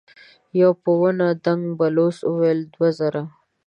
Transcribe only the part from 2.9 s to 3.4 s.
زره.